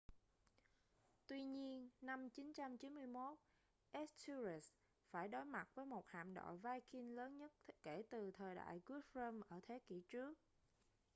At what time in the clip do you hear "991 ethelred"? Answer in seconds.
2.29-4.63